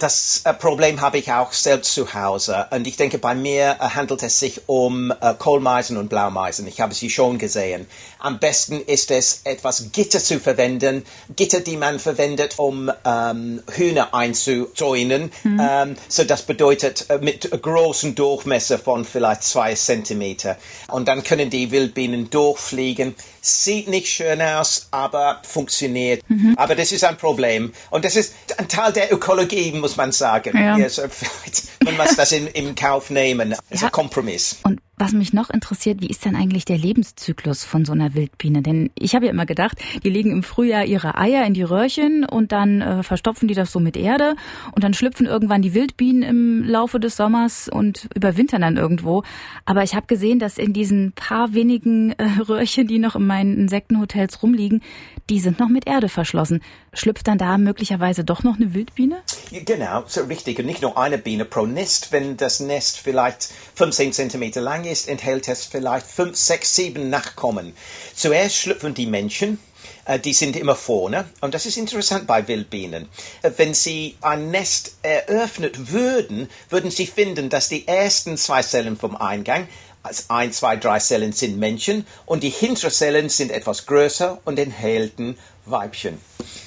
Das 0.00 0.42
äh, 0.44 0.54
Problem 0.54 1.00
habe 1.00 1.18
ich 1.18 1.32
auch 1.32 1.52
selbst 1.52 1.94
zu 1.94 2.14
Hause. 2.14 2.66
Und 2.70 2.86
ich 2.86 2.96
denke, 2.96 3.18
bei 3.18 3.34
mir 3.34 3.76
äh, 3.80 3.88
handelt 3.90 4.22
es 4.22 4.38
sich 4.38 4.62
um 4.66 5.10
äh, 5.10 5.34
Kohlmeisen 5.34 5.96
und 5.96 6.08
Blaumeisen. 6.08 6.66
Ich 6.66 6.80
habe 6.80 6.94
sie 6.94 7.10
schon 7.10 7.38
gesehen. 7.38 7.86
Am 8.18 8.38
besten 8.38 8.80
ist 8.80 9.10
es, 9.10 9.42
etwas 9.44 9.92
Gitter 9.92 10.18
zu 10.18 10.40
verwenden. 10.40 11.04
Gitter, 11.36 11.60
die 11.60 11.76
man 11.76 11.98
verwendet, 11.98 12.54
um 12.58 12.90
ähm, 13.04 13.62
Hühner 13.70 14.14
einzuzäunen. 14.14 15.30
Mhm. 15.44 15.60
Ähm, 15.60 15.96
so 16.08 16.24
das 16.24 16.42
bedeutet 16.42 17.06
mit 17.20 17.57
großen 17.58 18.14
Durchmesser 18.14 18.78
von 18.78 19.04
vielleicht 19.04 19.42
zwei 19.42 19.74
Zentimeter. 19.74 20.56
Und 20.88 21.08
dann 21.08 21.22
können 21.22 21.50
die 21.50 21.70
Wildbienen 21.70 22.30
durchfliegen. 22.30 23.14
Sieht 23.40 23.88
nicht 23.88 24.08
schön 24.08 24.40
aus, 24.42 24.88
aber 24.90 25.40
funktioniert. 25.42 26.22
Mhm. 26.28 26.54
Aber 26.56 26.74
das 26.74 26.92
ist 26.92 27.04
ein 27.04 27.16
Problem. 27.16 27.72
Und 27.90 28.04
das 28.04 28.16
ist 28.16 28.34
ein 28.56 28.68
Teil 28.68 28.92
der 28.92 29.12
Ökologie, 29.12 29.72
muss 29.72 29.96
man 29.96 30.12
sagen. 30.12 30.56
Ja. 30.56 30.76
Ja, 30.76 30.88
so, 30.88 31.02
man 31.84 31.96
muss 31.96 32.16
das 32.16 32.32
in, 32.32 32.46
im 32.48 32.74
Kauf 32.74 33.10
nehmen. 33.10 33.50
Das 33.50 33.60
ist 33.70 33.80
ja. 33.80 33.88
ein 33.88 33.92
Kompromiss. 33.92 34.56
Und 34.64 34.80
was 34.98 35.12
mich 35.12 35.32
noch 35.32 35.50
interessiert, 35.50 36.00
wie 36.00 36.08
ist 36.08 36.24
denn 36.24 36.36
eigentlich 36.36 36.64
der 36.64 36.78
Lebenszyklus 36.78 37.64
von 37.64 37.84
so 37.84 37.92
einer 37.92 38.14
Wildbiene? 38.14 38.62
Denn 38.62 38.90
ich 38.98 39.14
habe 39.14 39.26
ja 39.26 39.32
immer 39.32 39.46
gedacht, 39.46 39.78
die 40.02 40.10
legen 40.10 40.30
im 40.30 40.42
Frühjahr 40.42 40.84
ihre 40.84 41.16
Eier 41.16 41.44
in 41.46 41.54
die 41.54 41.62
Röhrchen 41.62 42.24
und 42.24 42.52
dann 42.52 42.80
äh, 42.80 43.02
verstopfen 43.02 43.48
die 43.48 43.54
das 43.54 43.72
so 43.72 43.80
mit 43.80 43.96
Erde 43.96 44.34
und 44.72 44.84
dann 44.84 44.94
schlüpfen 44.94 45.26
irgendwann 45.26 45.62
die 45.62 45.74
Wildbienen 45.74 46.22
im 46.22 46.64
Laufe 46.64 47.00
des 47.00 47.16
Sommers 47.16 47.68
und 47.68 48.08
überwintern 48.14 48.62
dann 48.62 48.76
irgendwo. 48.76 49.22
Aber 49.64 49.82
ich 49.82 49.94
habe 49.94 50.06
gesehen, 50.06 50.38
dass 50.38 50.58
in 50.58 50.72
diesen 50.72 51.12
paar 51.12 51.54
wenigen 51.54 52.12
äh, 52.12 52.24
Röhrchen, 52.48 52.86
die 52.86 52.98
noch 52.98 53.16
in 53.16 53.26
meinen 53.26 53.56
Insektenhotels 53.58 54.42
rumliegen, 54.42 54.82
die 55.30 55.40
sind 55.40 55.58
noch 55.58 55.68
mit 55.68 55.86
Erde 55.86 56.08
verschlossen. 56.08 56.62
Schlüpft 56.94 57.28
dann 57.28 57.38
da 57.38 57.58
möglicherweise 57.58 58.24
doch 58.24 58.42
noch 58.42 58.56
eine 58.56 58.72
Wildbiene? 58.72 59.18
Genau, 59.52 60.04
so 60.06 60.22
richtig. 60.22 60.58
Und 60.58 60.66
nicht 60.66 60.82
nur 60.82 60.96
eine 60.96 61.18
Biene 61.18 61.44
pro 61.44 61.66
Nest. 61.66 62.12
Wenn 62.12 62.36
das 62.36 62.60
Nest 62.60 62.98
vielleicht 62.98 63.50
15 63.74 64.12
Zentimeter 64.12 64.60
lang 64.60 64.84
ist, 64.90 65.08
enthält 65.08 65.48
es 65.48 65.64
vielleicht 65.64 66.06
5, 66.06 66.36
6, 66.36 66.74
7 66.74 67.10
Nachkommen. 67.10 67.74
Zuerst 68.14 68.56
schlüpfen 68.56 68.94
die 68.94 69.06
Männchen, 69.06 69.58
äh, 70.04 70.18
die 70.18 70.32
sind 70.32 70.56
immer 70.56 70.74
vorne. 70.74 71.28
Und 71.40 71.54
das 71.54 71.66
ist 71.66 71.76
interessant 71.76 72.26
bei 72.26 72.48
Wildbienen. 72.48 73.08
Äh, 73.42 73.50
wenn 73.56 73.74
sie 73.74 74.16
ein 74.20 74.50
Nest 74.50 74.96
eröffnet 75.02 75.92
würden, 75.92 76.48
würden 76.70 76.90
sie 76.90 77.06
finden, 77.06 77.50
dass 77.50 77.68
die 77.68 77.86
ersten 77.86 78.36
zwei 78.36 78.62
Zellen 78.62 78.96
vom 78.96 79.16
Eingang 79.16 79.68
als 80.02 80.30
ein, 80.30 80.52
zwei, 80.52 80.76
drei 80.76 80.98
Zellen 80.98 81.32
sind 81.32 81.58
Männchen 81.58 82.06
und 82.26 82.42
die 82.42 82.50
hinteren 82.50 82.90
Zellen 82.90 83.28
sind 83.28 83.50
etwas 83.50 83.86
größer 83.86 84.40
und 84.44 84.58
enthalten 84.58 85.38
Weibchen. 85.66 86.20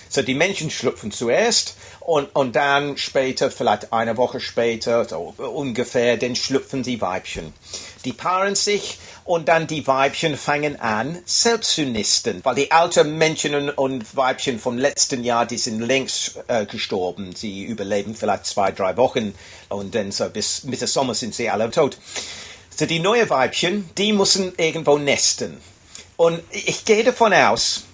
So 0.09 0.21
die 0.21 0.33
Männchen 0.33 0.69
schlüpfen 0.69 1.11
zuerst 1.11 1.75
und, 2.01 2.35
und 2.35 2.55
dann 2.57 2.97
später, 2.97 3.49
vielleicht 3.49 3.93
eine 3.93 4.17
Woche 4.17 4.41
später, 4.41 5.05
so 5.05 5.33
ungefähr, 5.37 6.17
dann 6.17 6.35
schlüpfen 6.35 6.83
die 6.83 6.99
Weibchen. 6.99 7.53
Die 8.03 8.11
paaren 8.11 8.55
sich 8.55 8.97
und 9.23 9.47
dann 9.47 9.67
die 9.67 9.85
Weibchen 9.87 10.35
fangen 10.35 10.79
an, 10.79 11.19
selbst 11.25 11.75
zu 11.75 11.83
nisten, 11.83 12.41
weil 12.43 12.55
die 12.55 12.71
alten 12.71 13.17
Männchen 13.17 13.69
und 13.69 14.17
Weibchen 14.17 14.59
vom 14.59 14.77
letzten 14.77 15.23
Jahr, 15.23 15.45
die 15.45 15.57
sind 15.57 15.79
längst 15.79 16.39
äh, 16.47 16.65
gestorben. 16.65 17.33
Sie 17.35 17.63
überleben 17.63 18.15
vielleicht 18.15 18.47
zwei, 18.47 18.71
drei 18.71 18.97
Wochen 18.97 19.33
und 19.69 19.95
dann 19.95 20.11
so 20.11 20.27
bis 20.29 20.63
Mitte 20.63 20.87
Sommer 20.87 21.13
sind 21.13 21.35
sie 21.35 21.49
alle 21.49 21.71
tot. 21.71 21.97
So 22.75 22.85
die 22.85 22.99
neuen 22.99 23.29
Weibchen, 23.29 23.89
die 23.97 24.13
müssen 24.13 24.53
irgendwo 24.57 24.97
nesten. 24.97 25.57
Und 26.17 26.41
ich 26.51 26.85
gehe 26.85 27.03
davon 27.03 27.33
aus, 27.33 27.85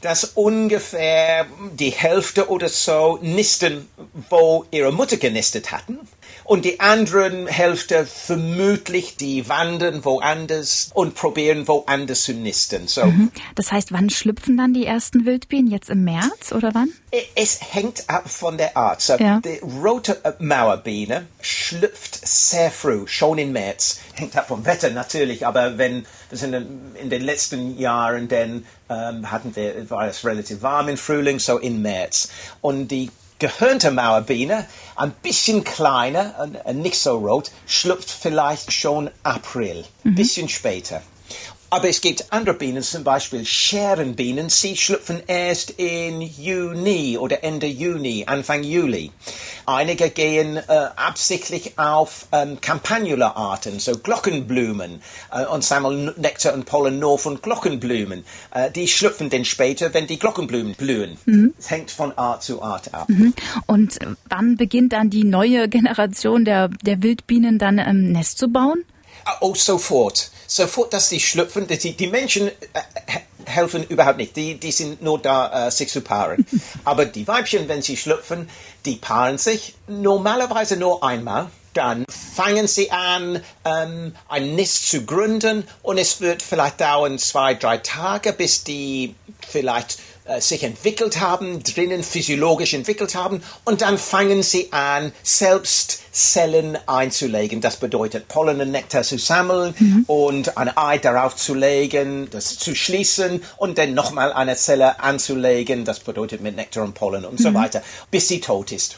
dass 0.00 0.24
ungefähr 0.34 1.46
die 1.72 1.90
Hälfte 1.90 2.48
oder 2.48 2.68
so 2.68 3.18
nisten, 3.22 3.88
wo 4.28 4.66
ihre 4.70 4.92
Mutter 4.92 5.16
genistet 5.16 5.72
hatten 5.72 6.00
und 6.44 6.64
die 6.64 6.80
anderen 6.80 7.46
Hälfte 7.46 8.06
vermutlich 8.06 9.16
die 9.16 9.48
wandern 9.48 10.04
woanders 10.04 10.90
und 10.94 11.14
probieren 11.14 11.66
woanders 11.66 12.24
zu 12.24 12.34
nisten. 12.34 12.86
So. 12.86 13.06
Mhm. 13.06 13.32
Das 13.54 13.72
heißt, 13.72 13.92
wann 13.92 14.10
schlüpfen 14.10 14.56
dann 14.56 14.74
die 14.74 14.86
ersten 14.86 15.24
Wildbienen? 15.24 15.70
Jetzt 15.70 15.90
im 15.90 16.04
März 16.04 16.52
oder 16.52 16.74
wann? 16.74 16.90
Es 17.34 17.60
hängt 17.72 18.08
ab 18.08 18.28
von 18.28 18.58
der 18.58 18.76
Art. 18.76 19.00
So, 19.00 19.14
ja. 19.16 19.40
Die 19.40 19.58
rote 19.58 20.20
Mauerbiene 20.38 21.26
schlüpft 21.40 22.26
sehr 22.26 22.70
früh, 22.70 23.06
schon 23.06 23.38
im 23.38 23.52
März. 23.52 24.00
Hängt 24.14 24.36
ab 24.36 24.48
vom 24.48 24.64
Wetter 24.64 24.90
natürlich, 24.90 25.46
aber 25.46 25.78
wenn 25.78 26.06
wir 26.28 26.38
sind 26.38 26.54
in 26.54 27.10
den 27.10 27.22
letzten 27.22 27.78
Jahren, 27.78 28.28
dann 28.28 28.66
ähm, 28.88 29.30
hatten 29.30 29.54
wir, 29.56 29.88
war 29.90 30.08
es 30.08 30.24
relativ 30.24 30.62
warm 30.62 30.88
im 30.88 30.96
Frühling, 30.96 31.38
so 31.38 31.58
im 31.58 31.82
März. 31.82 32.28
Und 32.60 32.88
die 32.88 33.10
gehörnte 33.38 33.90
Mauerbiene, 33.90 34.66
ein 34.96 35.12
bisschen 35.22 35.64
kleiner, 35.64 36.48
nicht 36.72 36.96
so 36.96 37.18
rot, 37.18 37.50
schlüpft 37.66 38.10
vielleicht 38.10 38.72
schon 38.72 39.10
April, 39.22 39.84
ein 40.04 40.10
mhm. 40.10 40.14
bisschen 40.14 40.48
später. 40.48 41.02
Aber 41.70 41.88
es 41.88 42.00
gibt 42.00 42.32
andere 42.32 42.54
Bienen, 42.54 42.84
zum 42.84 43.02
Beispiel 43.02 43.44
Scherenbienen, 43.44 44.48
sie 44.48 44.76
schlüpfen 44.76 45.22
erst 45.26 45.70
in 45.70 46.20
Juni 46.20 47.18
oder 47.18 47.42
Ende 47.42 47.66
Juni, 47.66 48.24
Anfang 48.26 48.62
Juli. 48.62 49.10
Einige 49.66 50.10
gehen 50.10 50.56
äh, 50.56 50.62
absichtlich 50.96 51.78
auf 51.78 52.26
ähm, 52.32 52.60
Campanula-Arten, 52.60 53.78
so 53.78 53.92
Glockenblumen, 53.98 55.00
äh, 55.32 55.46
und 55.46 55.64
sammeln 55.64 56.12
Nektar 56.16 56.54
und 56.54 56.66
Pollen 56.66 56.98
nur 56.98 57.18
von 57.18 57.40
Glockenblumen. 57.40 58.24
Äh, 58.52 58.70
die 58.70 58.88
schlüpfen 58.88 59.30
dann 59.30 59.44
später, 59.44 59.94
wenn 59.94 60.06
die 60.06 60.18
Glockenblumen 60.18 60.74
blühen. 60.74 61.16
Mhm. 61.24 61.54
Es 61.58 61.70
hängt 61.70 61.90
von 61.90 62.16
Art 62.18 62.42
zu 62.42 62.62
Art 62.62 62.92
ab. 62.92 63.08
Mhm. 63.08 63.34
Und 63.66 63.98
wann 64.28 64.56
beginnt 64.56 64.92
dann 64.92 65.10
die 65.10 65.24
neue 65.24 65.68
Generation 65.68 66.44
der, 66.44 66.68
der 66.68 67.02
Wildbienen 67.02 67.58
dann 67.58 67.78
ähm, 67.78 68.12
Nest 68.12 68.38
zu 68.38 68.48
bauen? 68.48 68.84
Oh, 69.40 69.54
sofort. 69.54 70.30
Sofort, 70.46 70.92
dass 70.92 71.08
die 71.08 71.20
schlüpfen, 71.20 71.66
die, 71.66 71.96
die 71.96 72.06
Menschen 72.06 72.48
äh, 72.48 72.52
helfen 73.46 73.84
überhaupt 73.84 74.18
nicht. 74.18 74.36
Die, 74.36 74.58
die 74.58 74.72
sind 74.72 75.02
nur 75.02 75.18
da, 75.18 75.68
äh, 75.68 75.70
sich 75.70 75.88
zu 75.88 76.00
paaren. 76.00 76.46
Aber 76.84 77.04
die 77.06 77.26
Weibchen, 77.26 77.68
wenn 77.68 77.82
sie 77.82 77.96
schlüpfen, 77.96 78.48
die 78.84 78.96
paaren 78.96 79.38
sich 79.38 79.74
normalerweise 79.86 80.76
nur 80.76 81.02
einmal. 81.02 81.50
Dann 81.72 82.04
fangen 82.08 82.68
sie 82.68 82.92
an, 82.92 83.42
ähm, 83.64 84.14
ein 84.28 84.54
Nest 84.54 84.88
zu 84.88 85.04
gründen 85.04 85.66
und 85.82 85.98
es 85.98 86.20
wird 86.20 86.40
vielleicht 86.40 86.80
dauern 86.80 87.18
zwei, 87.18 87.54
drei 87.54 87.78
Tage, 87.78 88.32
bis 88.32 88.62
die 88.62 89.16
vielleicht 89.48 89.98
äh, 90.26 90.40
sich 90.40 90.62
entwickelt 90.62 91.20
haben, 91.20 91.62
drinnen 91.62 92.02
physiologisch 92.02 92.72
entwickelt 92.72 93.14
haben 93.14 93.42
und 93.64 93.82
dann 93.82 93.98
fangen 93.98 94.42
sie 94.42 94.72
an, 94.72 95.12
selbst 95.22 96.00
Zellen 96.12 96.78
einzulegen. 96.86 97.60
Das 97.60 97.76
bedeutet 97.76 98.26
Pollen 98.26 98.58
und 98.58 98.70
Nektar 98.70 99.02
zu 99.02 99.18
sammeln 99.18 99.74
mhm. 99.78 100.04
und 100.06 100.56
ein 100.56 100.74
Ei 100.78 100.96
darauf 100.96 101.36
zu 101.36 101.52
legen, 101.52 102.28
das 102.30 102.58
zu 102.58 102.74
schließen 102.74 103.42
und 103.58 103.76
dann 103.76 103.92
nochmal 103.92 104.32
eine 104.32 104.56
Zelle 104.56 104.98
anzulegen. 105.00 105.84
Das 105.84 106.00
bedeutet 106.00 106.40
mit 106.40 106.56
Nektar 106.56 106.84
und 106.84 106.94
Pollen 106.94 107.26
und 107.26 107.38
mhm. 107.38 107.42
so 107.42 107.52
weiter, 107.52 107.82
bis 108.10 108.26
sie 108.26 108.40
tot 108.40 108.72
ist. 108.72 108.96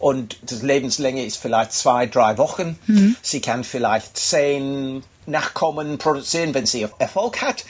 Und 0.00 0.38
die 0.42 0.66
Lebenslänge 0.66 1.24
ist 1.24 1.36
vielleicht 1.36 1.72
zwei, 1.72 2.06
drei 2.06 2.36
Wochen. 2.36 2.80
Mhm. 2.88 3.14
Sie 3.22 3.40
kann 3.40 3.62
vielleicht 3.62 4.16
zehn 4.16 5.04
Nachkommen 5.26 5.98
produzieren, 5.98 6.52
wenn 6.52 6.66
sie 6.66 6.88
Erfolg 6.98 7.42
hat. 7.42 7.64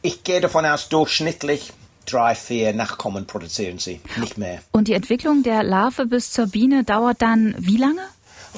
Ich 0.00 0.24
gehe 0.24 0.40
davon 0.40 0.64
aus, 0.64 0.88
durchschnittlich 0.88 1.72
drei, 2.04 2.34
vier 2.34 2.72
Nachkommen 2.72 3.26
produzieren 3.26 3.78
sie, 3.78 4.00
nicht 4.16 4.38
mehr. 4.38 4.60
Und 4.72 4.88
die 4.88 4.94
Entwicklung 4.94 5.42
der 5.42 5.62
Larve 5.62 6.06
bis 6.06 6.30
zur 6.30 6.46
Biene 6.46 6.84
dauert 6.84 7.22
dann 7.22 7.54
wie 7.58 7.76
lange? 7.76 8.02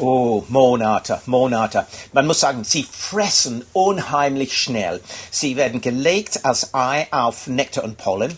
Oh, 0.01 0.43
Monate, 0.49 1.21
Monate. 1.27 1.87
Man 2.13 2.27
muss 2.27 2.41
sagen, 2.41 2.65
sie 2.65 2.83
fressen 2.83 3.65
unheimlich 3.73 4.59
schnell. 4.59 5.01
Sie 5.31 5.55
werden 5.55 5.81
gelegt 5.81 6.45
als 6.45 6.75
Ei 6.75 7.07
auf 7.13 7.47
Nektar 7.47 7.85
und 7.85 7.97
Pollen. 7.97 8.37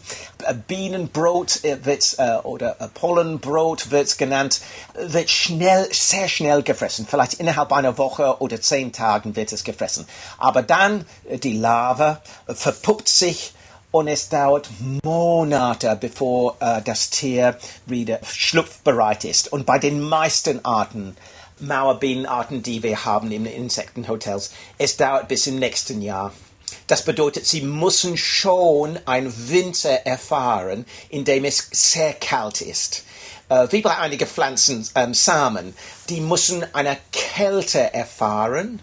Bienenbrot 0.67 1.65
äh, 1.65 1.83
wird, 1.83 2.17
äh, 2.19 2.37
oder 2.43 2.77
äh, 2.79 2.89
Pollenbrot 2.89 3.91
wird 3.91 4.19
genannt, 4.19 4.61
wird 4.95 5.31
schnell, 5.31 5.89
sehr 5.93 6.29
schnell 6.29 6.63
gefressen. 6.63 7.07
Vielleicht 7.09 7.35
innerhalb 7.35 7.73
einer 7.73 7.97
Woche 7.97 8.37
oder 8.43 8.61
zehn 8.61 8.93
Tagen 8.93 9.35
wird 9.35 9.51
es 9.51 9.65
gefressen. 9.65 10.07
Aber 10.37 10.61
dann 10.61 11.07
die 11.43 11.57
Larve 11.57 12.21
verpuppt 12.49 13.09
sich 13.09 13.55
und 13.97 14.09
es 14.09 14.29
dauert 14.29 14.69
Monate, 15.03 15.97
bevor 15.99 16.57
äh, 16.61 16.83
das 16.83 17.09
Tier 17.09 17.57
wieder 17.87 18.21
schlupfbereit 18.25 19.25
ist. 19.25 19.51
Und 19.51 19.65
bei 19.65 19.79
den 19.79 20.01
meisten 20.03 20.63
Arten, 20.67 21.17
Mauerbienenarten, 21.61 22.63
die 22.63 22.83
wir 22.83 23.07
haben 23.07 23.33
in 23.33 23.47
Insektenhotels, 23.47 24.53
es 24.77 24.99
dauert 24.99 25.29
bis 25.29 25.47
im 25.47 25.59
nächsten 25.59 26.03
Jahr. 26.03 26.35
Das 26.89 27.07
bedeutet, 27.07 27.47
sie 27.47 27.63
müssen 27.63 28.19
schon 28.19 28.99
ein 29.07 29.33
Winter 29.49 30.05
erfahren, 30.05 30.85
in 31.09 31.25
dem 31.25 31.47
es 31.47 31.69
sehr 31.73 32.13
kalt 32.13 32.61
ist. 32.61 33.03
äh, 33.49 33.67
wie 33.71 33.81
bei 33.81 33.97
einigen 33.97 34.29
Pflanzen 34.29 34.87
ähm, 34.95 35.15
Samen, 35.15 35.75
die 36.09 36.21
müssen 36.21 36.67
eine 36.75 36.99
Kälte 37.13 37.95
erfahren. 37.95 38.83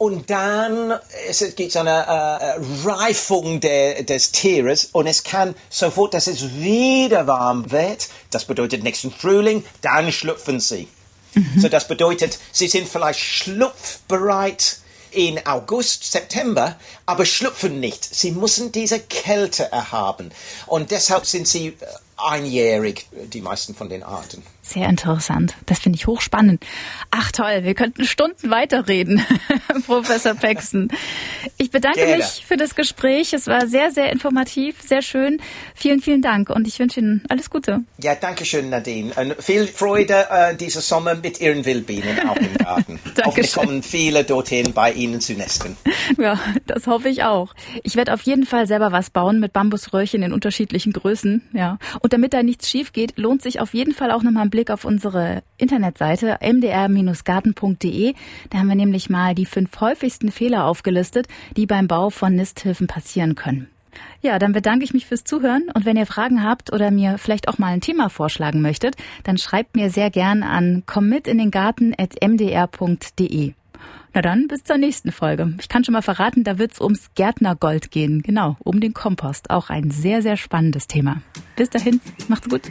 Und 0.00 0.30
dann 0.30 0.98
es 1.28 1.44
gibt 1.56 1.76
eine 1.76 1.90
äh, 1.90 2.88
Reifung 2.88 3.60
der, 3.60 4.02
des 4.02 4.32
Tieres 4.32 4.88
und 4.92 5.06
es 5.06 5.24
kann 5.24 5.54
sofort, 5.68 6.14
dass 6.14 6.26
es 6.26 6.54
wieder 6.54 7.26
warm 7.26 7.70
wird, 7.70 8.08
das 8.30 8.46
bedeutet 8.46 8.82
nächsten 8.82 9.10
Frühling, 9.10 9.62
dann 9.82 10.10
schlüpfen 10.10 10.58
sie. 10.58 10.88
Mhm. 11.34 11.60
So 11.60 11.68
das 11.68 11.86
bedeutet, 11.86 12.38
sie 12.50 12.68
sind 12.68 12.88
vielleicht 12.88 13.20
schlupfbereit 13.20 14.78
in 15.10 15.46
August, 15.46 16.10
September, 16.10 16.76
aber 17.04 17.26
schlüpfen 17.26 17.78
nicht. 17.78 18.02
Sie 18.02 18.30
müssen 18.30 18.72
diese 18.72 19.00
Kälte 19.00 19.70
erhaben. 19.70 20.30
Und 20.66 20.92
deshalb 20.92 21.26
sind 21.26 21.46
sie 21.46 21.66
äh, 21.68 21.74
einjährig, 22.16 23.06
die 23.12 23.42
meisten 23.42 23.74
von 23.74 23.90
den 23.90 24.02
Arten. 24.02 24.42
Sehr 24.70 24.88
interessant. 24.88 25.56
Das 25.66 25.80
finde 25.80 25.96
ich 25.96 26.06
hochspannend. 26.06 26.64
Ach 27.10 27.32
toll, 27.32 27.64
wir 27.64 27.74
könnten 27.74 28.04
Stunden 28.04 28.50
weiterreden, 28.50 29.20
Professor 29.86 30.34
Paxton. 30.34 30.92
Ich 31.58 31.72
bedanke 31.72 31.98
Gerne. 31.98 32.18
mich 32.18 32.44
für 32.46 32.56
das 32.56 32.76
Gespräch. 32.76 33.32
Es 33.32 33.48
war 33.48 33.66
sehr, 33.66 33.90
sehr 33.90 34.12
informativ, 34.12 34.80
sehr 34.80 35.02
schön. 35.02 35.42
Vielen, 35.74 36.00
vielen 36.00 36.22
Dank 36.22 36.50
und 36.50 36.68
ich 36.68 36.78
wünsche 36.78 37.00
Ihnen 37.00 37.24
alles 37.28 37.50
Gute. 37.50 37.80
Ja, 38.00 38.14
danke 38.14 38.44
schön, 38.44 38.70
Nadine. 38.70 39.12
Und 39.16 39.42
viel 39.42 39.66
Freude 39.66 40.28
äh, 40.30 40.54
dieser 40.54 40.82
Sommer 40.82 41.16
mit 41.16 41.40
Ihren 41.40 41.66
Wildbienen 41.66 42.28
auch 42.28 42.36
im 42.36 42.54
Garten. 42.58 43.00
Hoffentlich 43.24 43.52
kommen 43.52 43.82
viele 43.82 44.22
dorthin, 44.22 44.72
bei 44.72 44.92
Ihnen 44.92 45.20
zu 45.20 45.32
nesten. 45.32 45.76
Ja, 46.16 46.38
das 46.68 46.86
hoffe 46.86 47.08
ich 47.08 47.24
auch. 47.24 47.54
Ich 47.82 47.96
werde 47.96 48.14
auf 48.14 48.22
jeden 48.22 48.46
Fall 48.46 48.68
selber 48.68 48.92
was 48.92 49.10
bauen 49.10 49.40
mit 49.40 49.52
Bambusröhrchen 49.52 50.22
in 50.22 50.32
unterschiedlichen 50.32 50.92
Größen. 50.92 51.42
Ja. 51.54 51.78
Und 52.02 52.12
damit 52.12 52.34
da 52.34 52.44
nichts 52.44 52.70
schief 52.70 52.92
geht, 52.92 53.18
lohnt 53.18 53.42
sich 53.42 53.58
auf 53.58 53.74
jeden 53.74 53.94
Fall 53.94 54.12
auch 54.12 54.22
nochmal 54.22 54.44
ein 54.44 54.50
Blick 54.50 54.59
Blick 54.60 54.70
auf 54.70 54.84
unsere 54.84 55.42
Internetseite 55.56 56.36
mdr-garten.de. 56.42 58.12
Da 58.50 58.58
haben 58.58 58.68
wir 58.68 58.74
nämlich 58.74 59.08
mal 59.08 59.34
die 59.34 59.46
fünf 59.46 59.80
häufigsten 59.80 60.30
Fehler 60.30 60.66
aufgelistet, 60.66 61.28
die 61.56 61.64
beim 61.64 61.88
Bau 61.88 62.10
von 62.10 62.34
Nisthilfen 62.34 62.86
passieren 62.86 63.36
können. 63.36 63.68
Ja, 64.20 64.38
dann 64.38 64.52
bedanke 64.52 64.84
ich 64.84 64.92
mich 64.92 65.06
fürs 65.06 65.24
Zuhören 65.24 65.70
und 65.72 65.86
wenn 65.86 65.96
ihr 65.96 66.04
Fragen 66.04 66.44
habt 66.44 66.74
oder 66.74 66.90
mir 66.90 67.16
vielleicht 67.16 67.48
auch 67.48 67.56
mal 67.56 67.68
ein 67.68 67.80
Thema 67.80 68.10
vorschlagen 68.10 68.60
möchtet, 68.60 68.96
dann 69.24 69.38
schreibt 69.38 69.76
mir 69.76 69.88
sehr 69.88 70.10
gern 70.10 70.42
an 70.42 70.82
komm 70.84 71.08
mit 71.08 71.26
in 71.26 71.38
den 71.38 71.50
Garten 71.50 71.94
at 71.96 72.16
mdr.de. 72.22 73.54
Na 74.12 74.20
dann, 74.20 74.46
bis 74.46 74.64
zur 74.64 74.76
nächsten 74.76 75.10
Folge. 75.10 75.54
Ich 75.58 75.70
kann 75.70 75.84
schon 75.84 75.94
mal 75.94 76.02
verraten, 76.02 76.44
da 76.44 76.58
wird's 76.58 76.82
ums 76.82 77.14
Gärtnergold 77.14 77.90
gehen. 77.90 78.22
Genau, 78.22 78.58
um 78.60 78.80
den 78.80 78.92
Kompost. 78.92 79.48
Auch 79.48 79.70
ein 79.70 79.90
sehr, 79.90 80.20
sehr 80.20 80.36
spannendes 80.36 80.86
Thema. 80.86 81.22
Bis 81.56 81.70
dahin, 81.70 82.00
macht's 82.28 82.48
gut. 82.48 82.62